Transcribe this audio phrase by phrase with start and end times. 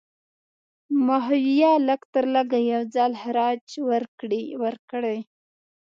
[1.05, 3.63] ماهویه لږترلږه یو ځل خراج
[4.61, 5.17] ورکړی.